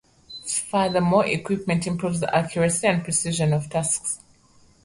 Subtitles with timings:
[0.71, 4.19] Furthermore, equipment improves the accuracy and precision of tasks.